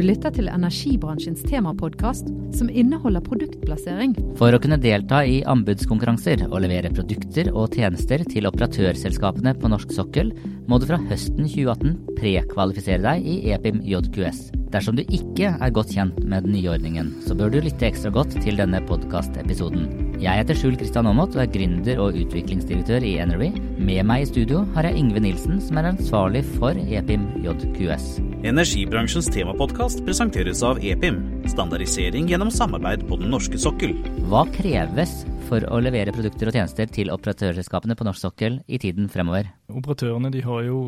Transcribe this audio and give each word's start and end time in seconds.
Du 0.00 0.06
lytter 0.06 0.32
til 0.32 0.46
energibransjens 0.48 1.42
temapodkast, 1.44 2.30
som 2.56 2.70
inneholder 2.72 3.20
produktplassering. 3.20 4.14
For 4.38 4.56
å 4.56 4.60
kunne 4.62 4.78
delta 4.80 5.18
i 5.28 5.42
anbudskonkurranser 5.44 6.46
og 6.46 6.62
levere 6.64 6.88
produkter 6.96 7.50
og 7.52 7.76
tjenester 7.76 8.24
til 8.24 8.48
operatørselskapene 8.48 9.52
på 9.60 9.68
norsk 9.68 9.92
sokkel, 9.92 10.32
må 10.72 10.78
du 10.80 10.86
fra 10.88 10.96
høsten 11.10 11.44
2018 11.44 12.16
prekvalifisere 12.16 13.04
deg 13.04 13.28
i 13.28 13.36
EPIM 13.52 13.84
JQS. 13.90 14.40
Dersom 14.72 14.96
du 14.96 15.04
ikke 15.04 15.52
er 15.52 15.76
godt 15.76 15.92
kjent 15.92 16.16
med 16.24 16.48
den 16.48 16.56
nye 16.56 16.72
ordningen, 16.78 17.12
så 17.26 17.36
bør 17.36 17.52
du 17.52 17.60
lytte 17.60 17.90
ekstra 17.90 18.08
godt 18.16 18.40
til 18.40 18.56
denne 18.56 18.80
podkastepisoden. 18.88 20.16
Jeg 20.24 20.40
heter 20.40 20.56
Skjul 20.56 20.80
Kristian 20.80 21.12
Aamodt 21.12 21.36
og 21.36 21.44
er 21.44 21.52
gründer 21.52 22.00
og 22.00 22.16
utviklingsdirektør 22.24 23.04
i 23.04 23.18
Energy. 23.20 23.52
Med 23.76 24.08
meg 24.08 24.24
i 24.24 24.32
studio 24.32 24.64
har 24.72 24.88
jeg 24.88 25.04
Yngve 25.04 25.28
Nilsen, 25.28 25.60
som 25.60 25.76
er 25.76 25.92
ansvarlig 25.92 26.46
for 26.56 26.86
EPIM 26.88 27.34
JQS. 27.44 28.29
Energibransjens 28.44 29.26
temapodkast 29.28 30.00
presenteres 30.06 30.62
av 30.64 30.78
EPIM, 30.80 31.18
standardisering 31.48 32.30
gjennom 32.30 32.50
samarbeid 32.50 33.04
på 33.08 33.18
den 33.20 33.28
norske 33.34 33.60
sokkel. 33.60 33.92
Hva 34.30 34.46
kreves 34.54 35.12
for 35.48 35.64
å 35.66 35.78
levere 35.82 36.12
produkter 36.14 36.50
og 36.50 36.56
tjenester 36.56 36.88
til 36.92 37.10
operatørselskapene 37.14 37.96
på 37.98 38.06
norsk 38.06 38.22
sokkel 38.22 38.60
i 38.70 38.78
tiden 38.82 39.08
fremover? 39.12 39.48
Operatørene 39.70 40.30
de 40.34 40.42
har 40.44 40.62
jo 40.66 40.78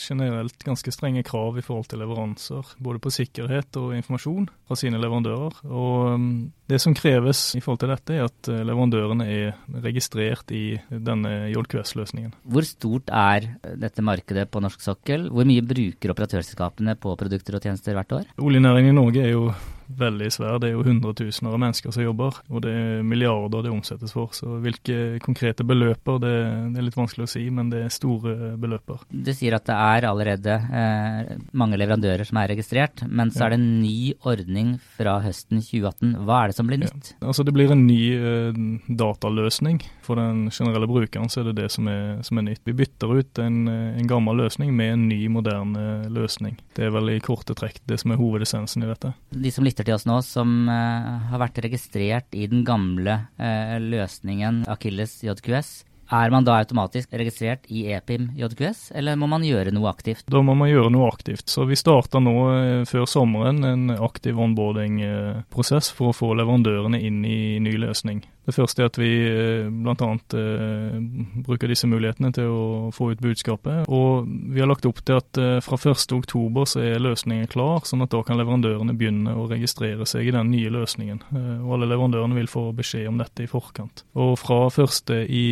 generelt 0.00 0.64
ganske 0.66 0.92
strenge 0.94 1.24
krav 1.26 1.58
i 1.58 1.64
forhold 1.64 1.88
til 1.90 2.02
leveranser, 2.02 2.74
både 2.82 3.02
på 3.02 3.12
sikkerhet 3.14 3.78
og 3.80 3.94
informasjon 3.98 4.48
fra 4.68 4.78
sine 4.78 5.00
leverandører. 5.02 5.60
Og 5.68 6.26
det 6.70 6.80
som 6.82 6.96
kreves 6.98 7.42
i 7.58 7.62
forhold 7.64 7.82
til 7.84 7.92
dette, 7.94 8.18
er 8.18 8.26
at 8.28 8.50
leverandørene 8.50 9.28
er 9.28 9.80
registrert 9.86 10.52
i 10.54 10.78
denne 10.90 11.48
JQS-løsningen. 11.54 12.36
Hvor 12.48 12.68
stort 12.68 13.10
er 13.14 13.50
dette 13.78 14.04
markedet 14.04 14.48
på 14.52 14.62
norsk 14.64 14.84
sokkel? 14.84 15.30
Hvor 15.32 15.48
mye 15.48 15.64
bruker 15.64 16.14
operatørselskapene 16.14 16.98
på 17.00 17.16
produkter 17.18 17.58
og 17.58 17.66
tjenester 17.66 17.98
hvert 17.98 18.20
år? 18.20 18.30
Oljenæringen 18.38 18.94
i 18.94 19.00
Norge 19.00 19.24
er 19.24 19.34
jo 19.34 19.50
veldig 19.88 20.28
svær. 20.32 20.58
Det 20.60 20.70
er 20.70 20.76
jo 20.76 20.84
hundretusener 20.86 21.54
av 21.54 21.62
mennesker 21.62 21.94
som 21.94 22.04
jobber, 22.04 22.38
og 22.48 22.62
det 22.64 22.72
er 22.74 23.06
milliarder 23.06 23.64
det 23.64 23.72
omsettes 23.72 24.14
for. 24.14 24.32
Så 24.36 24.58
hvilke 24.64 25.18
konkrete 25.24 25.66
beløper, 25.66 26.20
det, 26.22 26.34
det 26.74 26.80
er 26.80 26.86
litt 26.88 26.98
vanskelig 26.98 27.26
å 27.26 27.32
si, 27.32 27.44
men 27.54 27.72
det 27.72 27.84
er 27.86 27.94
store 27.94 28.54
beløper. 28.60 29.04
Du 29.08 29.32
sier 29.36 29.56
at 29.56 29.66
det 29.68 29.76
er 29.76 30.08
allerede 30.08 30.58
eh, 30.68 31.32
mange 31.58 31.78
leverandører 31.80 32.28
som 32.28 32.40
er 32.42 32.52
registrert, 32.52 33.04
men 33.08 33.32
så 33.34 33.46
er 33.46 33.54
det 33.54 33.60
en 33.60 33.68
ny 33.82 34.12
ordning 34.28 34.76
fra 34.96 35.18
høsten 35.24 35.62
2018. 35.62 36.16
Hva 36.28 36.42
er 36.42 36.52
det 36.52 36.58
som 36.58 36.70
blir 36.70 36.82
nytt? 36.82 37.14
Ja. 37.16 37.28
Altså 37.30 37.46
Det 37.46 37.54
blir 37.56 37.72
en 37.74 37.86
ny 37.88 38.02
eh, 38.16 38.62
dataløsning. 38.88 39.82
For 40.04 40.20
den 40.20 40.48
generelle 40.54 40.88
brukeren 40.88 41.28
så 41.32 41.42
er 41.42 41.50
det 41.50 41.58
det 41.62 41.70
som 41.74 41.88
er, 41.90 42.20
som 42.26 42.40
er 42.40 42.48
nytt. 42.50 42.64
Vi 42.66 42.76
bytter 42.76 43.12
ut 43.18 43.42
en, 43.42 43.66
en, 43.68 44.08
gammel 44.08 44.40
løsning 44.40 44.72
med 44.76 44.94
en 44.94 45.08
ny, 45.10 45.18
moderne 45.32 46.08
løsning. 46.12 46.56
Det 46.78 46.86
er 46.86 46.92
vel 46.94 47.10
i 47.10 47.18
korte 47.18 47.56
trekk 47.58 47.80
det 47.90 47.98
som 47.98 48.12
er 48.14 48.20
hovedessensen 48.20 48.84
i 48.86 48.88
dette. 48.88 49.10
De 49.34 49.50
som 49.50 49.66
lytter 49.66 49.88
til 49.88 49.96
oss 49.96 50.06
nå, 50.06 50.20
som 50.22 50.70
uh, 50.70 51.26
har 51.32 51.42
vært 51.42 51.58
registrert 51.64 52.38
i 52.38 52.46
den 52.46 52.62
gamle 52.66 53.16
uh, 53.34 53.76
løsningen 53.82 54.62
Akilles 54.70 55.16
JQS, 55.26 55.72
er 56.08 56.30
man 56.32 56.46
da 56.46 56.54
automatisk 56.56 57.12
registrert 57.20 57.66
i 57.68 57.82
EPIM 57.92 58.30
JQS, 58.38 58.92
eller 58.96 59.18
må 59.20 59.26
man 59.28 59.42
gjøre 59.44 59.74
noe 59.76 59.90
aktivt? 59.90 60.24
Da 60.30 60.40
må 60.40 60.54
man 60.56 60.70
gjøre 60.70 60.92
noe 60.94 61.10
aktivt. 61.10 61.50
Så 61.52 61.66
vi 61.68 61.76
starter 61.76 62.22
nå 62.24 62.36
eh, 62.54 62.84
før 62.88 63.04
sommeren 63.10 63.60
en 63.68 63.92
aktiv 63.92 64.38
onboarding-prosess 64.40 65.90
for 65.92 66.12
å 66.12 66.16
få 66.16 66.32
leverandørene 66.38 67.02
inn 67.04 67.20
i 67.28 67.58
ny 67.60 67.76
løsning. 67.84 68.22
Det 68.48 68.54
første 68.56 68.80
er 68.80 68.88
at 68.88 68.96
vi 68.96 69.10
bl.a. 69.68 70.08
Eh, 70.40 70.94
bruker 71.44 71.68
disse 71.68 71.88
mulighetene 71.88 72.30
til 72.32 72.48
å 72.48 72.62
få 72.96 73.10
ut 73.12 73.20
budskapet. 73.20 73.84
Og 73.92 74.28
vi 74.54 74.62
har 74.62 74.70
lagt 74.70 74.86
opp 74.88 75.02
til 75.04 75.20
at 75.20 75.40
eh, 75.40 75.58
fra 75.64 75.76
1.10 75.76 76.56
så 76.72 76.80
er 76.80 77.02
løsningen 77.04 77.50
klar, 77.52 77.84
sånn 77.84 78.06
at 78.06 78.14
da 78.14 78.22
kan 78.24 78.40
leverandørene 78.40 78.96
begynne 78.96 79.34
å 79.36 79.44
registrere 79.50 80.06
seg 80.08 80.30
i 80.30 80.32
den 80.32 80.48
nye 80.54 80.72
løsningen. 80.72 81.20
Eh, 81.28 81.50
og 81.60 81.74
alle 81.76 81.90
leverandørene 81.92 82.38
vil 82.38 82.48
få 82.48 82.64
beskjed 82.78 83.10
om 83.10 83.20
dette 83.20 83.44
i 83.44 83.50
forkant. 83.50 84.06
Og 84.16 84.32
fra 84.40 84.62
1. 84.72 85.12
i, 85.28 85.44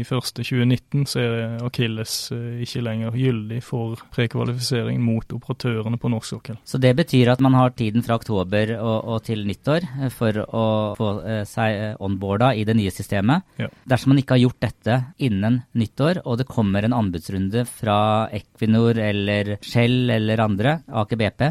i 0.00 0.06
1. 0.06 0.32
2019 0.40 1.04
så 1.10 1.20
er 1.20 1.36
Akilles 1.66 2.16
ikke 2.64 2.86
lenger 2.86 3.20
gyldig 3.20 3.60
for 3.66 4.00
prekvalifisering 4.16 5.02
mot 5.04 5.36
operatørene 5.36 6.00
på 6.00 6.12
norsk 6.14 6.38
sokkel. 6.38 6.56
Så 6.64 6.80
det 6.80 6.94
betyr 6.96 7.34
at 7.34 7.44
man 7.44 7.56
har 7.58 7.76
tiden 7.76 8.04
fra 8.06 8.16
oktober 8.16 8.74
og, 8.78 8.96
og 9.12 9.22
til 9.28 9.44
nyttår 9.44 9.84
for 10.14 10.40
å 10.48 10.66
få 10.96 11.12
seg 11.48 12.00
on 12.00 12.13
onboarda 12.14 12.54
i 12.54 12.64
det 12.64 12.76
nye 12.78 12.92
systemet. 12.94 13.44
Ja. 13.60 13.68
Dersom 13.90 14.14
man 14.14 14.22
ikke 14.22 14.36
har 14.36 14.44
gjort 14.46 14.62
dette 14.62 14.98
innen 15.18 15.60
nyttår, 15.74 16.22
og 16.24 16.40
det 16.40 16.48
kommer 16.48 16.86
en 16.86 16.96
anbudsrunde 16.96 17.66
fra 17.68 17.98
Equinor 18.34 18.98
eller 19.02 19.56
Shell 19.64 20.10
eller 20.14 20.42
andre, 20.44 20.78
Aker 20.88 21.20
BP, 21.20 21.48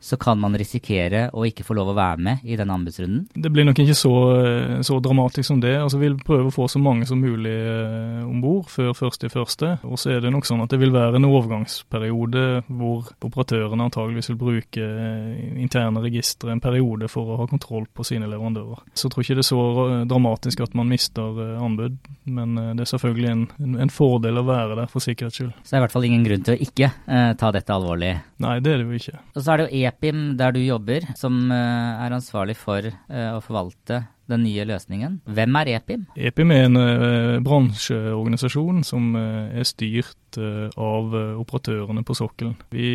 så 0.00 0.16
kan 0.20 0.38
man 0.40 0.56
risikere 0.58 1.26
å 1.34 1.44
ikke 1.48 1.64
få 1.66 1.76
lov 1.78 1.90
å 1.92 1.96
være 1.96 2.22
med 2.22 2.44
i 2.44 2.56
den 2.58 2.70
anbudsrunden? 2.72 3.26
Det 3.34 3.50
blir 3.52 3.66
nok 3.66 3.80
ikke 3.82 3.96
så, 3.96 4.12
så 4.86 4.98
dramatisk 5.02 5.48
som 5.48 5.60
det. 5.62 5.74
Altså, 5.80 6.00
vi 6.00 6.10
vil 6.10 6.18
prøve 6.20 6.50
å 6.50 6.54
få 6.54 6.68
så 6.70 6.80
mange 6.82 7.08
som 7.08 7.20
mulig 7.22 7.54
eh, 7.54 8.22
om 8.26 8.40
bord 8.42 8.70
før 8.70 8.92
første 8.96 9.28
i 9.28 9.32
første. 9.32 9.72
Og 9.88 10.00
så 10.00 10.14
er 10.14 10.24
det 10.24 10.32
nok 10.34 10.48
sånn 10.48 10.62
at 10.64 10.72
det 10.72 10.80
vil 10.82 10.94
være 10.94 11.20
en 11.20 11.28
overgangsperiode 11.28 12.44
hvor 12.66 13.10
operatørene 13.26 13.88
antageligvis 13.88 14.30
vil 14.32 14.40
bruke 14.40 14.84
eh, 14.84 15.60
interne 15.62 16.04
registre 16.04 16.52
en 16.54 16.62
periode 16.62 17.10
for 17.12 17.32
å 17.32 17.40
ha 17.42 17.48
kontroll 17.50 17.88
på 17.92 18.06
sine 18.06 18.28
leverandører. 18.30 18.84
Så 18.94 19.08
jeg 19.08 19.16
tror 19.16 19.26
ikke 19.26 19.38
det 19.40 19.46
er 19.46 19.50
så 19.50 19.66
dramatisk 20.08 20.64
at 20.66 20.76
man 20.78 20.90
mister 20.92 21.42
eh, 21.46 21.56
anbud, 21.62 21.98
men 22.36 22.56
det 22.76 22.84
er 22.84 22.92
selvfølgelig 22.92 23.32
en, 23.32 23.46
en, 23.80 23.92
fordel 23.96 24.40
å 24.40 24.46
være 24.46 24.76
der 24.82 24.90
for 24.92 25.04
sikkerhets 25.04 25.40
skyld. 25.40 25.52
Så 25.62 25.70
det 25.70 25.76
er 25.76 25.80
i 25.80 25.86
hvert 25.86 25.94
fall 25.94 26.06
ingen 26.08 26.24
grunn 26.26 26.44
til 26.46 26.56
å 26.56 26.62
ikke 26.66 26.90
eh, 26.92 27.30
ta 27.38 27.50
dette 27.54 27.74
alvorlig? 27.74 28.12
Nei, 28.42 28.58
det 28.64 28.72
er 28.72 28.82
det 28.82 28.86
jo 28.88 28.98
ikke. 29.00 29.20
Og 29.32 29.40
så 29.40 29.52
er 29.52 29.60
det 29.60 29.66
jo 29.66 29.82
EPIM, 29.96 30.36
der 30.36 30.52
du 30.52 30.60
jobber, 30.60 31.06
som 31.16 31.50
eh, 31.50 32.04
er 32.04 32.12
ansvarlig 32.12 32.56
for 32.60 32.84
eh, 32.84 33.30
å 33.32 33.40
forvalte 33.44 34.04
den 34.26 34.42
nye 34.42 34.64
løsningen. 34.66 35.20
Hvem 35.30 35.56
er 35.60 35.70
EPIM? 35.76 36.02
EPIM 36.18 36.50
er 36.50 36.64
en 36.66 36.78
uh, 36.80 37.36
bransjeorganisasjon 37.46 38.80
som 38.82 39.14
er 39.14 39.62
styrt 39.62 40.34
av 40.36 41.14
operatørene 41.14 42.02
på 42.04 42.16
sokkelen. 42.18 42.56
Vi 42.74 42.88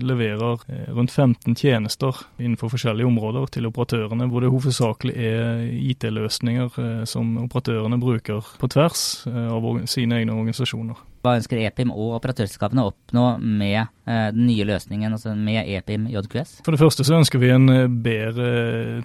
leverer 0.00 0.64
rundt 0.96 1.12
15 1.12 1.58
tjenester 1.60 2.24
innenfor 2.40 2.72
forskjellige 2.72 3.10
områder 3.12 3.52
til 3.52 3.68
operatørene, 3.68 4.30
hvor 4.32 4.42
det 4.42 4.50
hovedsakelig 4.50 5.12
er 5.12 5.62
IT-løsninger 5.92 7.04
som 7.04 7.36
operatørene 7.44 8.00
bruker 8.00 8.56
på 8.58 8.72
tvers 8.72 9.04
av 9.28 9.68
sine 9.92 10.22
egne 10.22 10.40
organisasjoner. 10.40 11.04
Hva 11.22 11.36
ønsker 11.38 11.60
EPIM 11.62 11.92
og 11.94 12.16
operatørselskapene 12.16 12.82
å 12.82 12.90
oppnå 12.90 13.24
med 13.38 13.78
eh, 13.78 14.28
den 14.34 14.48
nye 14.48 14.64
løsningen, 14.66 15.14
altså 15.14 15.36
med 15.38 15.68
EPIM 15.70 16.08
JQS? 16.10 16.56
For 16.66 16.74
det 16.74 16.80
første 16.80 17.06
så 17.06 17.14
ønsker 17.20 17.38
vi 17.38 17.52
en 17.54 17.70
eh, 17.70 17.86
bedre 17.86 18.48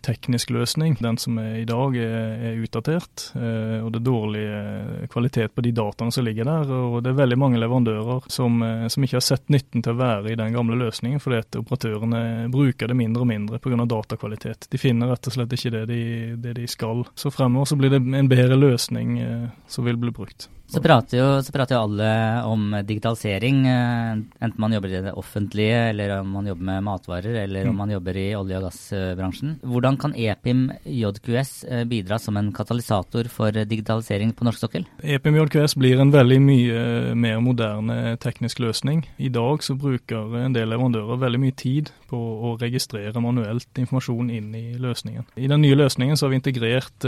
teknisk 0.06 0.50
løsning. 0.56 0.96
Den 1.04 1.20
som 1.22 1.38
er 1.42 1.60
i 1.62 1.68
dag 1.70 1.94
er, 2.02 2.34
er 2.50 2.64
utdatert, 2.66 3.28
eh, 3.38 3.78
og 3.84 3.92
det 3.94 4.02
er 4.02 4.08
dårlig 4.08 4.48
eh, 4.48 5.06
kvalitet 5.14 5.54
på 5.54 5.66
de 5.68 5.76
dataene 5.78 6.16
som 6.16 6.26
ligger 6.26 6.50
der. 6.50 6.74
Og 6.90 6.98
det 7.06 7.14
er 7.14 7.22
veldig 7.22 7.40
mange 7.44 7.62
leverandører 7.62 8.26
som, 8.34 8.58
eh, 8.66 8.88
som 8.90 9.06
ikke 9.06 9.20
har 9.20 9.28
sett 9.30 9.54
nytten 9.54 9.86
til 9.86 9.94
å 9.94 10.02
være 10.02 10.34
i 10.34 10.42
den 10.42 10.58
gamle 10.58 10.82
løsningen, 10.82 11.22
fordi 11.22 11.44
at 11.46 11.62
operatørene 11.62 12.26
bruker 12.54 12.90
det 12.90 12.98
mindre 12.98 13.28
og 13.28 13.32
mindre 13.36 13.62
pga. 13.62 13.86
datakvalitet. 13.86 14.72
De 14.74 14.82
finner 14.82 15.14
rett 15.14 15.30
og 15.30 15.38
slett 15.38 15.54
ikke 15.54 15.76
det 15.78 15.86
de, 15.94 16.04
det 16.42 16.58
de 16.58 16.66
skal. 16.66 17.06
Så 17.14 17.30
fremover 17.30 17.70
så 17.70 17.78
blir 17.78 17.94
det 17.94 18.02
en 18.02 18.34
bedre 18.34 18.58
løsning 18.58 19.20
eh, 19.22 19.50
som 19.70 19.86
vil 19.86 20.02
bli 20.02 20.18
brukt. 20.18 20.50
Så 20.68 20.82
prater, 20.84 21.18
jo, 21.22 21.28
så 21.44 21.54
prater, 21.56 21.78
jo, 21.78 21.86
alle 21.86 22.08
om 22.44 22.74
digitalisering, 22.84 23.62
eh, 23.72 24.18
enten 24.44 24.60
man 24.60 24.74
jobber 24.76 24.92
i 24.92 25.00
det 25.06 25.14
offentlige, 25.16 25.78
eller 25.94 26.18
om 26.20 26.34
man 26.36 26.50
jobber 26.50 26.66
med 26.68 26.84
matvarer, 26.84 27.38
eller 27.46 27.70
om 27.70 27.72
mm. 27.72 27.78
man 27.78 27.94
jobber 27.94 28.18
i 28.20 28.26
olje- 28.36 28.58
og 28.60 28.66
gassbransjen. 28.66 29.54
Hvordan 29.64 29.98
kan 29.98 30.16
EPIM 30.20 30.66
JQS 30.84 31.52
eh, 31.72 31.84
bidra 31.88 32.20
som 32.20 32.36
en 32.36 32.52
katalysator 32.52 33.30
for 33.32 33.56
digitalisering 33.56 34.34
på 34.36 34.44
norsk 34.44 34.66
sokkel? 34.66 34.84
EPIM 35.00 35.38
JQS 35.40 35.78
blir 35.80 36.04
en 36.04 36.12
veldig 36.12 36.42
mye 36.44 36.84
mer 37.16 37.40
moderne 37.46 38.18
teknisk 38.20 38.60
løsning. 38.60 39.06
I 39.24 39.32
dag 39.32 39.64
så 39.64 39.78
bruker 39.80 40.36
en 40.42 40.58
del 40.58 40.68
leverandører 40.68 41.24
veldig 41.24 41.42
mye 41.46 41.56
tid 41.56 41.94
på 42.12 42.20
å 42.20 42.54
registrere 42.60 43.24
manuelt 43.24 43.72
informasjon 43.80 44.36
inn 44.36 44.52
i 44.52 44.66
løsningen. 44.76 45.30
I 45.40 45.48
den 45.48 45.64
nye 45.64 45.80
løsningen 45.80 46.20
så 46.20 46.28
har 46.28 46.36
vi 46.36 46.42
integrert 46.42 47.08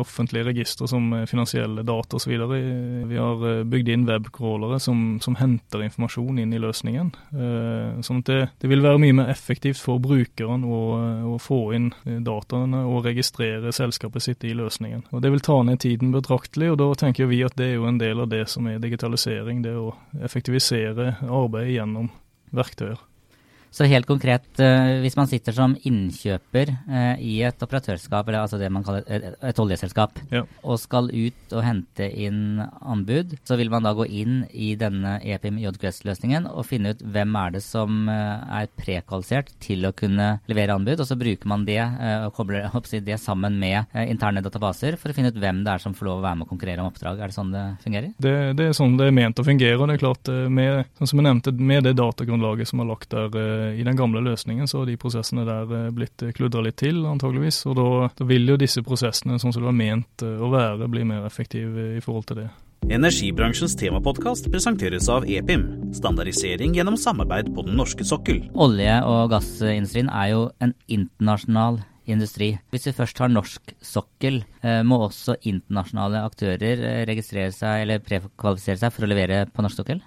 offentlige 0.00 0.50
registre 0.50 0.88
som 0.90 1.10
finansielle 1.28 1.84
data 1.86 2.20
osv 2.20 2.41
Vi 2.50 3.18
har 3.18 3.44
eh, 3.48 3.62
bygd 3.68 3.90
inn 3.92 4.06
webcrawlere 4.08 4.78
som, 4.80 5.18
som 5.22 5.36
henter 5.38 5.84
informasjon 5.84 6.40
inn 6.42 6.54
i 6.54 6.60
løsningen. 6.62 7.12
Eh, 7.32 8.00
sånn 8.06 8.22
at 8.22 8.30
det, 8.30 8.38
det, 8.62 8.70
vil 8.72 8.84
være 8.84 9.00
mye 9.02 9.18
mer 9.20 9.30
effektivt 9.32 9.80
for 9.82 10.02
brukeren 10.02 10.64
å, 10.64 10.80
å, 11.34 11.36
få 11.42 11.60
inn 11.76 11.90
dataene 12.04 12.84
og 12.88 13.06
registrere 13.08 13.74
selskapet 13.74 14.26
sitt 14.26 14.48
i 14.48 14.54
løsningen. 14.58 15.06
Og 15.12 15.22
Det 15.24 15.32
vil 15.34 15.44
ta 15.44 15.60
ned 15.66 15.82
tiden 15.84 16.14
betraktelig, 16.14 16.72
og 16.72 16.80
da 16.82 16.90
tenker 17.04 17.30
vi 17.30 17.42
at 17.46 17.56
det 17.60 17.70
er 17.70 17.78
jo 17.78 17.88
en 17.90 18.02
del 18.02 18.24
av 18.24 18.32
det 18.32 18.44
som 18.52 18.66
er 18.70 18.82
digitalisering. 18.82 19.62
Det 19.64 19.76
å 19.78 19.92
effektivisere 20.22 21.16
arbeidet 21.28 21.78
gjennom 21.78 22.12
verktøyer. 22.52 23.00
Så 23.72 23.86
helt 23.88 24.06
konkret, 24.06 24.44
eh, 24.60 24.98
hvis 25.00 25.16
man 25.16 25.28
sitter 25.30 25.54
som 25.56 25.72
innkjøper 25.88 26.74
eh, 26.92 27.22
i 27.24 27.38
et 27.46 27.62
operatørskap, 27.64 28.28
eller 28.28 28.44
altså 28.44 28.58
det 28.60 28.68
man 28.72 28.84
kaller 28.84 29.06
et, 29.08 29.38
et 29.40 29.60
oljeselskap, 29.62 30.18
ja. 30.32 30.42
og 30.60 30.76
skal 30.80 31.08
ut 31.08 31.54
og 31.56 31.64
hente 31.64 32.04
inn 32.04 32.60
anbud, 32.60 33.32
så 33.48 33.56
vil 33.56 33.72
man 33.72 33.86
da 33.86 33.94
gå 33.96 34.04
inn 34.12 34.42
i 34.52 34.74
denne 34.76 35.16
EPIM 35.24 35.56
JQS-løsningen 35.62 36.50
og 36.50 36.66
finne 36.68 36.92
ut 36.92 37.00
hvem 37.14 37.38
er 37.40 37.54
det 37.56 37.62
som 37.64 38.10
eh, 38.12 38.60
er 38.60 38.68
prekvalifisert 38.76 39.54
til 39.64 39.88
å 39.88 39.94
kunne 39.96 40.34
levere 40.52 40.76
anbud, 40.76 41.00
og 41.00 41.08
så 41.08 41.16
bruker 41.16 41.48
man 41.48 41.64
det 41.64 41.80
og 41.82 42.36
kobler 42.36 42.68
det 43.08 43.16
sammen 43.18 43.56
med 43.58 43.88
interne 44.04 44.42
databaser 44.44 44.98
for 45.00 45.10
å 45.10 45.16
finne 45.16 45.32
ut 45.32 45.40
hvem 45.40 45.62
det 45.64 45.72
er 45.72 45.82
som 45.82 45.96
får 45.96 46.10
lov 46.10 46.20
å 46.20 46.26
være 46.26 46.38
med 46.38 46.46
og 46.46 46.52
konkurrere 46.52 46.84
om 46.84 46.90
oppdrag. 46.90 47.22
Er 47.22 47.32
det 47.32 47.38
sånn 47.38 47.54
det 47.54 47.64
fungerer? 47.82 48.12
Det, 48.20 48.34
det 48.58 48.68
er 48.68 48.76
sånn 48.76 48.98
det 49.00 49.08
er 49.08 49.16
ment 49.16 49.40
å 49.40 49.46
fungere. 49.46 49.78
og 49.78 49.88
det 49.88 49.96
er 49.96 50.04
klart 50.04 50.30
med, 50.52 50.92
sånn 51.00 51.10
som 51.10 51.22
jeg 51.22 51.28
nevnte, 51.30 51.56
med 51.56 51.88
det 51.88 51.96
datagrunnlaget 51.96 52.68
som 52.68 52.84
er 52.84 52.90
lagt 52.92 53.08
der 53.14 53.30
I 53.78 53.84
den 53.86 53.98
gamle 53.98 54.22
løsningen 54.24 54.68
så 54.68 54.82
har 54.82 54.90
de 54.90 54.98
prosessene 55.00 55.44
der 55.48 55.70
eh, 55.76 55.92
blitt 55.94 56.22
eh, 56.24 56.32
kludra 56.36 56.64
litt 56.64 56.78
til, 56.82 57.04
antageligvis. 57.08 57.62
Og 57.70 57.78
da, 57.78 57.86
da, 58.18 58.26
vil 58.28 58.48
jo 58.52 58.58
disse 58.60 58.84
prosessene, 58.86 59.38
sånn 59.42 59.54
som 59.54 59.62
det 59.62 59.70
var 59.70 59.78
ment 59.78 60.24
å 60.26 60.50
være, 60.52 60.90
bli 60.92 61.06
mer 61.08 61.26
effektive 61.28 61.92
i 61.96 62.02
forhold 62.04 62.28
til 62.30 62.42
det. 62.42 62.50
Energibransjens 62.92 63.76
temapodkast 63.78 64.48
presenteres 64.50 65.06
av 65.12 65.24
EPIM, 65.30 65.94
standardisering 65.94 66.74
gjennom 66.74 66.98
samarbeid 66.98 67.52
på 67.54 67.62
den 67.68 67.78
norske 67.78 68.04
sokkel. 68.06 68.42
Olje- 68.58 68.98
og 69.06 69.30
gassindustrien 69.30 70.10
er 70.10 70.32
jo 70.32 70.44
en 70.64 70.74
internasjonal 70.90 71.78
industri. 72.10 72.56
Hvis 72.74 72.88
vi 72.90 72.96
først 72.96 73.22
har 73.22 73.30
norsk 73.30 73.76
sokkel, 73.86 74.42
må 74.82 74.98
også 75.06 75.38
internasjonale 75.46 76.24
aktører 76.26 76.82
registrere 77.06 77.54
seg 77.54 77.84
eller 77.84 78.02
prekvalifisere 78.02 78.82
seg 78.82 78.96
for 78.96 79.06
å 79.06 79.12
levere 79.14 79.44
på 79.54 79.62
norsk 79.62 79.84
sokkel? 79.84 80.02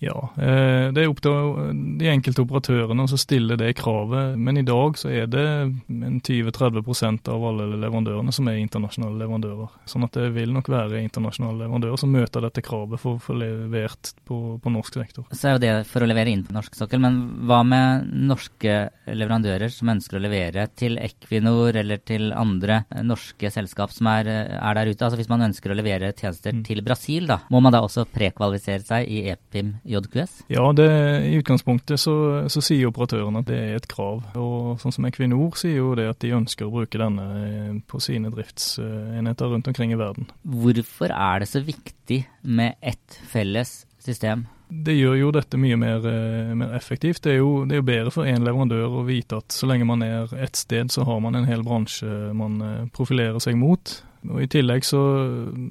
Ja, 0.00 0.16
eh, 0.40 0.88
det 0.96 1.02
er 1.02 1.10
opp 1.10 1.20
til 1.20 1.74
de 2.00 2.08
enkelte 2.08 2.40
operatørene 2.46 3.04
å 3.04 3.18
stille 3.20 3.56
det 3.60 3.74
kravet. 3.76 4.38
Men 4.40 4.56
i 4.56 4.64
dag 4.64 4.96
så 4.96 5.10
er 5.12 5.26
det 5.28 5.44
20-30% 5.90 7.28
av 7.28 7.44
alle 7.50 7.66
leverandørene 7.74 8.32
som 8.32 8.48
er 8.48 8.62
internasjonale 8.62 9.20
leverandører. 9.20 9.74
Sånn 9.90 10.06
at 10.06 10.16
det 10.16 10.30
vil 10.32 10.54
nok 10.56 10.70
være 10.72 11.02
internasjonale 11.04 11.66
leverandører 11.66 12.00
som 12.00 12.14
møter 12.16 12.46
dette 12.46 12.64
kravet 12.64 13.02
for 13.02 13.18
å 13.18 13.24
få 13.26 13.36
levert 13.36 14.14
på, 14.24 14.38
på, 14.62 14.72
norsk 14.72 14.96
sektor. 15.02 15.26
Så 15.36 15.50
er 15.50 15.56
jo 15.58 15.62
det 15.66 15.74
for 15.90 16.00
å 16.00 16.08
levere 16.08 16.32
inn 16.32 16.46
på 16.48 16.56
norsk 16.56 16.80
sokkel, 16.80 17.02
men 17.04 17.20
hva 17.50 17.60
med 17.66 18.08
norske 18.30 18.78
leverandører 19.04 19.68
som 19.74 19.92
ønsker 19.92 20.16
å 20.16 20.24
levere 20.24 20.64
til 20.80 20.96
Equinor 21.02 21.76
eller 21.76 22.00
til 22.00 22.30
andre 22.32 22.86
norske 23.04 23.52
selskap 23.52 23.92
som 23.92 24.08
er, 24.14 24.32
er 24.56 24.80
der 24.80 24.94
ute? 24.94 25.04
Altså 25.04 25.20
hvis 25.20 25.28
man 25.28 25.44
ønsker 25.50 25.74
å 25.74 25.76
levere 25.76 26.14
tjenester 26.16 26.56
mm. 26.56 26.64
til 26.70 26.80
Brasil, 26.86 27.28
da, 27.28 27.42
må 27.52 27.60
man 27.60 27.76
da 27.76 27.84
også 27.84 28.08
prekvalifisere 28.08 28.86
seg 28.86 29.12
i 29.12 29.26
EPIM? 29.34 29.76
JQS? 29.90 30.36
Ja, 30.52 30.64
det, 30.76 30.88
i 31.26 31.34
utgangspunktet 31.40 32.00
så, 32.00 32.14
så, 32.52 32.62
sier 32.64 32.90
operatørene 32.90 33.42
at 33.42 33.50
det 33.50 33.58
er 33.58 33.80
et 33.80 33.88
krav. 33.90 34.22
Og 34.38 34.80
sånn 34.82 34.94
som 34.94 35.08
Equinor 35.08 35.58
sier 35.58 35.80
jo 35.80 35.94
det 35.98 36.08
at 36.12 36.20
de 36.22 36.34
ønsker 36.36 36.68
å 36.68 36.74
bruke 36.74 37.00
denne 37.00 37.26
eh, 37.40 37.74
på 37.90 38.00
sine 38.02 38.32
driftsenheter 38.34 39.52
rundt 39.54 39.70
omkring 39.70 39.94
i 39.94 40.00
verden. 40.00 40.30
Hvorfor 40.42 41.12
er 41.14 41.42
det 41.42 41.50
så 41.50 41.64
viktig 41.64 42.22
med 42.46 42.78
ett 42.80 43.20
felles 43.32 43.82
system? 44.00 44.46
Det 44.70 44.94
gjør 44.94 45.16
jo 45.18 45.30
dette 45.34 45.58
mye 45.58 45.76
mer, 45.80 46.04
eh, 46.06 46.52
mer 46.54 46.76
effektivt. 46.78 47.24
Det 47.24 47.34
er, 47.34 47.40
jo, 47.40 47.64
det 47.66 47.74
er, 47.74 47.80
jo, 47.80 47.88
bedre 47.88 48.12
for 48.14 48.28
én 48.30 48.44
leverandør 48.46 49.00
å 49.00 49.06
vite 49.08 49.40
at 49.42 49.50
så 49.54 49.66
lenge 49.66 49.88
man 49.88 50.04
er 50.06 50.30
ett 50.38 50.56
sted, 50.58 50.92
så 50.94 51.02
har 51.08 51.18
man 51.24 51.34
en 51.34 51.48
hel 51.48 51.64
bransje 51.66 52.30
man 52.36 52.60
eh, 52.62 52.86
profilerer 52.94 53.42
seg 53.42 53.58
mot. 53.58 53.96
Og 54.28 54.42
I 54.42 54.48
tillegg 54.50 54.84
så, 54.84 55.00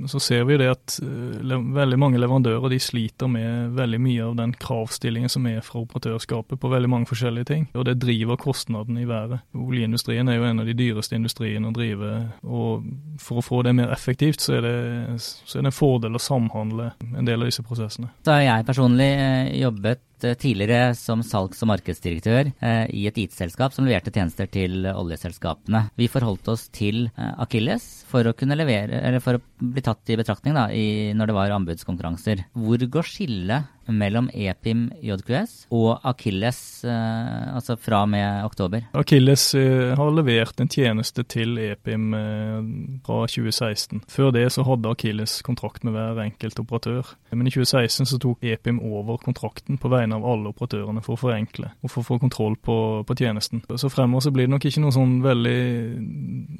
så 0.09 0.21
ser 0.23 0.45
vi 0.49 0.57
det 0.61 0.69
at 0.71 0.95
uh, 1.03 1.69
veldig 1.75 1.99
mange 2.01 2.21
leverandører 2.21 2.73
de 2.73 2.79
sliter 2.81 3.29
med 3.31 3.75
veldig 3.77 3.99
mye 4.01 4.25
av 4.25 4.35
den 4.39 4.55
kravstillingen 4.57 5.31
som 5.31 5.45
er 5.49 5.61
fra 5.65 5.83
operatørskapet 5.83 6.59
på 6.61 6.71
veldig 6.71 6.89
mange 6.91 7.09
forskjellige 7.11 7.49
ting. 7.51 7.67
Og 7.77 7.85
det 7.89 7.99
driver 8.01 8.39
kostnaden 8.41 8.97
i 8.97 9.07
været. 9.09 9.45
Oljeindustrien 9.53 10.29
er 10.29 10.39
jo 10.39 10.49
en 10.49 10.63
av 10.63 10.69
de 10.69 10.77
dyreste 10.77 11.17
industriene 11.19 11.69
å 11.69 11.75
drive. 11.75 12.11
Og 12.43 12.89
for 13.21 13.41
å 13.41 13.45
få 13.45 13.63
det 13.67 13.75
mer 13.77 13.93
effektivt, 13.93 14.41
så 14.41 14.57
er 14.57 14.65
det, 14.65 14.75
så 15.21 15.59
er 15.59 15.65
det 15.65 15.73
en 15.73 15.79
fordel 15.79 16.17
å 16.17 16.23
samhandle 16.23 16.91
en 17.13 17.27
del 17.27 17.43
av 17.43 17.51
disse 17.51 17.65
prosessene. 17.65 18.13
Da 18.25 18.39
har 18.39 18.47
jeg 18.47 18.69
personlig 18.69 19.11
eh, 19.13 19.57
jobbet 19.61 20.05
Eh, 20.08 20.08
tidligere 20.19 20.93
som 20.97 21.23
salgs- 21.25 21.61
og 21.63 21.71
markedsdirektør 21.71 22.51
eh, 22.51 22.85
i 22.95 23.05
et 23.09 23.17
IT-selskap 23.21 23.75
som 23.75 23.87
leverte 23.87 24.13
tjenester 24.13 24.49
til 24.51 24.87
oljeselskapene. 24.91 25.85
Vi 25.99 26.09
forholdt 26.11 26.51
oss 26.51 26.67
til 26.75 27.07
eh, 27.09 27.33
Akilles 27.41 27.87
for 28.09 28.27
å 28.27 28.35
kunne 28.37 28.57
levere, 28.59 29.01
eller 29.01 29.23
for 29.23 29.39
å 29.39 29.43
bli 29.59 29.83
tatt 29.85 30.11
i 30.11 30.17
betraktning 30.19 30.57
da, 30.57 30.69
i, 30.73 31.11
når 31.17 31.31
det 31.31 31.37
var 31.39 31.55
anbudskonkurranser. 31.57 32.45
Hvor 32.57 32.85
går 32.97 33.09
skillet 33.09 33.75
mellom 33.91 34.29
EPIM 34.33 34.87
JQS 35.03 35.55
og 35.75 36.05
Akilles 36.07 36.59
eh, 36.87 37.55
altså 37.55 37.75
fra 37.79 38.03
og 38.05 38.11
med 38.13 38.45
oktober? 38.45 38.85
Akilles 38.97 39.53
eh, 39.57 39.93
har 39.97 40.11
levert 40.15 40.59
en 40.61 40.71
tjeneste 40.71 41.25
til 41.29 41.57
EPIM 41.61 42.13
eh, 42.17 42.69
fra 43.05 43.21
2016. 43.29 44.03
Før 44.09 44.33
det 44.35 44.47
så 44.55 44.65
hadde 44.67 44.91
Akilles 44.91 45.39
kontrakt 45.45 45.85
med 45.87 45.95
hver 45.95 46.21
enkelt 46.23 46.59
operatør. 46.61 47.13
Men 47.31 47.47
i 47.47 47.53
2016 47.53 48.11
så 48.13 48.21
tok 48.21 48.43
EPIM 48.45 48.81
over 48.85 49.19
kontrakten 49.23 49.79
på 49.81 49.91
vegne 49.91 50.17
av 50.17 50.27
alle 50.27 50.53
operatørene 50.53 51.03
for 51.05 51.15
å 51.15 51.23
forenkle 51.23 51.73
og 51.83 51.93
for 51.93 52.03
å 52.03 52.07
få 52.07 52.19
kontroll 52.21 52.57
på, 52.57 52.77
på 53.07 53.17
tjenesten. 53.19 53.63
Så 53.75 53.91
fremover 53.91 54.27
så 54.27 54.33
blir 54.35 54.47
det 54.47 54.55
nok 54.55 54.69
ikke 54.69 54.83
noe 54.83 54.95
sånn 54.95 55.19
veldig 55.23 55.57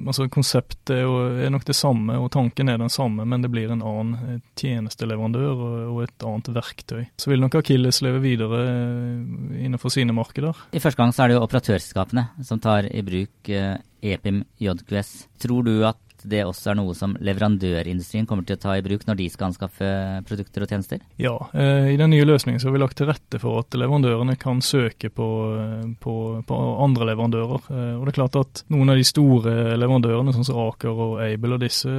altså 0.06 0.28
Konseptet 0.30 1.00
er 1.00 1.52
nok 1.52 1.66
det 1.68 1.76
samme 1.78 2.16
og 2.20 2.30
tanken 2.34 2.70
er 2.72 2.80
den 2.80 2.92
samme, 2.92 3.26
men 3.28 3.44
det 3.44 3.52
blir 3.52 3.72
en 3.74 3.84
annen 3.86 4.42
tjenesteleverandør 4.60 5.64
og 5.90 6.04
et 6.06 6.26
annet 6.26 6.52
verktøy 6.56 7.04
så 7.20 7.32
vil 7.32 7.42
nok 7.44 7.60
Akilles 7.60 8.02
leve 8.06 8.22
videre 8.24 8.62
eh, 8.66 9.64
innenfor 9.66 9.94
sine 9.94 10.16
markeder. 10.16 10.58
I 10.72 10.82
første 10.82 11.02
gang 11.02 11.14
så 11.16 11.26
er 11.26 11.32
det 11.32 11.40
jo 11.40 11.46
operatørselskapene 11.46 12.26
som 12.48 12.62
tar 12.64 12.88
i 12.90 13.04
bruk 13.06 13.52
EPIM 13.52 14.44
eh, 14.44 14.68
JQS. 14.68 15.12
Tror 15.44 15.68
du 15.68 15.74
at 15.88 16.00
det 16.28 16.44
også 16.46 16.72
er 16.72 16.80
noe 16.80 16.96
som 16.98 17.16
leverandørindustrien 17.24 18.28
kommer 18.30 18.46
til 18.48 18.58
å 18.58 18.62
ta 18.62 18.76
i 18.78 18.84
bruk 18.86 19.06
når 19.08 19.20
de 19.20 19.28
skal 19.32 19.50
anskaffe 19.50 19.90
produkter 20.28 20.66
og 20.66 20.72
tjenester? 20.72 21.04
Ja, 21.22 21.36
eh, 21.54 21.94
i 21.94 21.98
den 22.00 22.12
nye 22.14 22.28
løsningen 22.28 22.62
så 22.62 22.70
har 22.70 22.76
vi 22.76 22.82
lagt 22.84 22.98
til 23.00 23.10
rette 23.10 23.40
for 23.42 23.62
at 23.62 23.78
leverandørene 23.78 24.36
kan 24.40 24.62
søke 24.66 25.12
på, 25.14 25.30
eh, 25.60 25.86
på, 26.02 26.16
på, 26.48 26.60
andre 26.84 27.10
leverandører. 27.12 27.70
Eh, 27.72 27.94
og 27.98 28.06
det 28.06 28.14
er 28.14 28.20
klart 28.20 28.40
at 28.40 28.64
Noen 28.70 28.92
av 28.92 29.00
de 29.00 29.06
store 29.08 29.54
leverandørene, 29.80 30.34
sånn 30.36 30.48
som 30.48 30.60
Aker 30.62 31.00
og 31.06 31.14
Able 31.24 31.56
og 31.58 31.64
disse, 31.64 31.90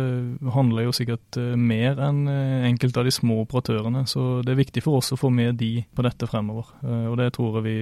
handler 0.55 0.87
jo 0.87 0.95
sikkert 0.95 1.39
mer 1.59 1.99
enn 2.05 2.29
enkelte 2.69 3.01
av 3.01 3.09
de 3.09 3.15
små 3.15 3.41
operatørene. 3.45 4.05
Så 4.11 4.43
det 4.47 4.55
er 4.55 4.61
viktig 4.61 4.85
for 4.85 5.01
oss 5.01 5.13
å 5.15 5.19
få 5.19 5.33
med 5.35 5.59
de 5.61 5.73
på 5.97 6.05
dette 6.07 6.29
fremover. 6.31 6.69
Og 7.11 7.17
det 7.19 7.31
tror 7.35 7.59
jeg 7.59 7.67
vi, 7.67 7.79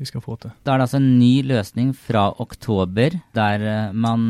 vi 0.00 0.08
skal 0.08 0.24
få 0.24 0.36
til. 0.42 0.52
Da 0.66 0.74
er 0.74 0.82
det 0.82 0.88
altså 0.88 1.00
en 1.00 1.10
ny 1.20 1.32
løsning 1.46 1.92
fra 1.96 2.26
oktober, 2.42 3.16
der 3.36 3.66
man 3.92 4.28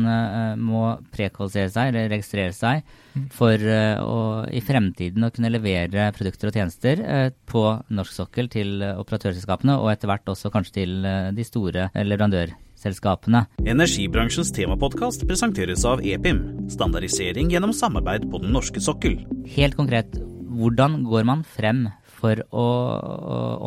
må 0.61 0.85
pre 1.13 1.22
prekvalifisere 1.31 1.71
seg 1.73 1.91
eller 1.91 2.11
registrere 2.11 2.53
seg 2.55 2.83
for 3.33 3.61
uh, 3.61 4.01
å 4.01 4.17
i 4.49 4.61
fremtiden 4.63 5.25
å 5.25 5.31
kunne 5.33 5.51
levere 5.53 6.09
produkter 6.15 6.49
og 6.49 6.57
tjenester 6.57 7.01
uh, 7.03 7.29
på 7.49 7.63
norsk 7.93 8.15
sokkel 8.15 8.49
til 8.51 8.83
operatørselskapene, 8.83 9.77
og 9.79 9.91
etter 9.93 10.09
hvert 10.11 10.29
også 10.33 10.51
kanskje 10.53 10.75
til 10.81 11.07
de 11.35 11.45
store 11.47 11.87
leverandørselskapene. 11.95 13.45
Energibransjens 13.69 14.53
temapodkast 14.55 15.27
presenteres 15.29 15.85
av 15.87 16.03
EPIM, 16.05 16.41
standardisering 16.73 17.51
gjennom 17.53 17.73
samarbeid 17.75 18.29
på 18.31 18.41
den 18.43 18.55
norske 18.55 18.81
sokkel. 18.83 19.19
Helt 19.55 19.77
konkret, 19.79 20.17
hvordan 20.53 21.03
går 21.07 21.27
man 21.29 21.43
frem 21.47 21.87
for 22.23 22.39
å 22.55 22.67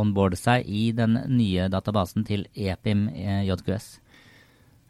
onboarde 0.01 0.39
seg 0.41 0.65
i 0.65 0.89
den 0.97 1.19
nye 1.29 1.69
databasen 1.73 2.25
til 2.29 2.47
EPIM 2.55 3.09
JQS? 3.51 3.89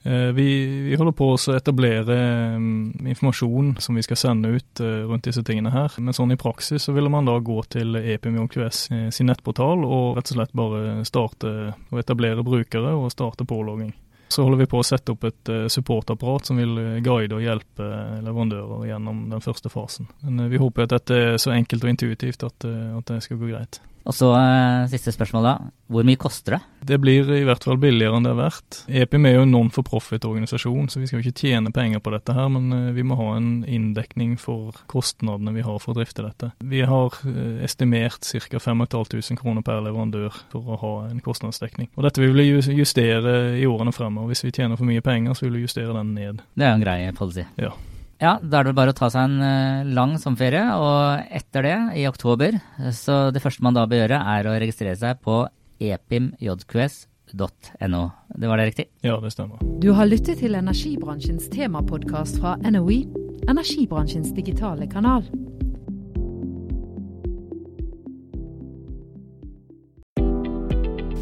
Eh, 0.06 0.32
vi, 0.32 0.66
vi, 0.66 0.96
holder 0.96 1.14
på 1.18 1.32
å 1.34 1.38
etablere 1.56 2.16
um, 2.54 2.92
informasjon 3.10 3.72
som 3.82 3.96
vi 3.98 4.04
skal 4.06 4.18
sende 4.20 4.52
ut 4.54 4.82
uh, 4.84 5.02
rundt 5.08 5.26
disse 5.26 5.42
tingene 5.42 5.72
her. 5.75 5.96
Men 5.98 6.14
sånn 6.14 6.30
i 6.30 6.38
praksis 6.38 6.86
så 6.86 6.94
vil 6.94 7.10
man 7.10 7.26
da 7.26 7.34
gå 7.42 7.56
til 7.75 7.98
EPMJQS 7.98 8.82
sin 9.16 9.26
nettportal 9.26 9.82
og 9.82 10.20
rett 10.20 10.30
og 10.30 10.38
slett 10.38 10.54
bare 10.54 11.00
starte 11.08 11.54
å 11.90 11.98
etablere 11.98 12.46
brukere 12.46 12.94
og 12.94 13.10
starte 13.10 13.48
pålogging. 13.48 13.90
Så 14.30 14.46
holder 14.46 14.62
vi 14.62 14.68
på 14.70 14.78
å 14.78 14.86
sette 14.86 15.14
opp 15.14 15.26
et 15.26 15.50
supportapparat 15.70 16.48
som 16.48 16.58
vil 16.58 16.78
guide 17.02 17.34
og 17.34 17.42
hjelpe 17.42 17.86
leverandører 18.26 18.88
gjennom 18.88 19.20
den 19.30 19.42
første 19.42 19.70
fasen. 19.70 20.08
Men 20.22 20.48
vi 20.50 20.58
håper 20.58 20.86
at 20.86 20.96
dette 20.96 21.18
er 21.18 21.36
så 21.38 21.54
enkelt 21.54 21.86
og 21.86 21.92
intuitivt 21.92 22.42
at, 22.46 22.66
at 22.66 23.12
det 23.12 23.20
skal 23.22 23.38
gå 23.38 23.52
greit. 23.52 23.78
Og 24.06 24.14
så 24.14 24.30
eh, 24.38 24.86
siste 24.92 25.12
spørsmål 25.14 25.46
da. 25.46 25.54
Hvor 25.90 26.06
mye 26.06 26.18
koster 26.18 26.56
det? 26.56 26.60
Det 26.86 26.98
blir 27.02 27.28
i 27.34 27.42
hvert 27.46 27.64
fall 27.66 27.78
billigere 27.82 28.18
enn 28.18 28.26
det 28.26 28.32
er 28.32 28.38
verdt. 28.38 28.78
EPIM 28.86 29.26
er 29.26 29.34
jo 29.36 29.44
en 29.46 29.52
non-for-profit-organisasjon, 29.54 30.88
så 30.90 31.02
vi 31.02 31.08
skal 31.10 31.20
jo 31.20 31.26
ikke 31.26 31.46
tjene 31.46 31.72
penger 31.75 32.02
på 32.02 32.12
dette 32.14 32.34
her, 32.36 32.48
men 32.52 32.70
eh, 32.75 32.92
vi 32.96 33.04
må 33.06 33.18
ha 33.18 33.32
en 33.36 33.50
inndekning 33.66 34.36
for 34.40 34.78
kostnadene 34.90 35.54
vi 35.56 35.66
har 35.66 35.80
for 35.82 35.94
å 35.94 35.98
drifte 35.98 36.26
dette. 36.26 36.52
Vi 36.62 36.84
har 36.86 37.18
eh, 37.26 37.64
estimert 37.66 38.26
ca. 38.26 38.62
5500 38.62 39.40
kroner 39.42 39.66
per 39.66 39.82
leverandør 39.84 40.38
for 40.54 40.76
å 40.76 40.80
ha 40.82 40.94
en 41.10 41.20
kostnadsdekning. 41.25 41.90
Og 41.98 42.06
dette 42.06 42.22
vil 42.22 42.36
vi 42.38 42.78
justere 42.78 43.58
i 43.58 43.66
årene 43.66 43.94
fremover. 43.94 44.30
Hvis 44.30 44.46
vi 44.46 44.54
tjener 44.54 44.78
for 44.78 44.88
mye 44.88 45.04
penger, 45.04 45.34
så 45.34 45.48
vil 45.48 45.58
vi 45.58 45.66
justere 45.66 45.94
den 45.96 46.14
ned. 46.16 46.46
Det 46.54 46.66
er 46.66 46.75
en 46.76 46.86
grei 46.86 47.00
policy. 47.16 47.46
Ja. 47.58 47.75
Ja, 48.16 48.38
da 48.40 48.62
er 48.62 48.70
det 48.70 48.76
bare 48.76 48.92
å 48.94 48.96
ta 48.96 49.11
seg 49.12 49.26
en 49.28 49.42
eh, 49.44 49.85
lang 49.92 50.14
sommerferie, 50.20 50.64
og 50.80 51.20
etter 51.37 51.66
det, 51.66 51.76
i 52.00 52.06
oktober, 52.08 52.56
så 52.96 53.28
det 53.35 53.42
første 53.44 53.64
man 53.66 53.76
da 53.76 53.85
bør 53.88 54.06
gjøre, 54.06 54.20
er 54.32 54.49
å 54.49 54.56
registrere 54.56 54.96
seg 54.96 55.20
på 55.25 55.42
epimjqs.no. 55.85 58.02
Det 58.40 58.46
var 58.49 58.56
det 58.56 58.68
riktig? 58.70 58.87
Ja, 59.04 59.20
det 59.20 59.30
stemmer. 59.37 59.61
Du 59.85 59.92
har 59.99 60.08
lyttet 60.08 60.40
til 60.40 60.56
energibransjens 60.56 61.46
temapodkast 61.52 62.40
fra 62.40 62.56
NOE, 62.64 63.04
energibransjens 63.52 64.32
digitale 64.37 64.88
kanal. 64.88 65.23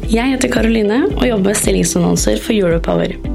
Jeg 0.05 0.29
heter 0.31 0.47
Karoline 0.53 1.09
og 1.09 1.25
jobber 1.27 1.51
med 1.51 1.57
stillingsannonser 1.59 2.37
for 2.39 2.53
Europower. 2.55 3.34